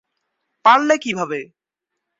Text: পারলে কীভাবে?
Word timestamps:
পারলে 0.65 0.95
কীভাবে? 0.97 1.39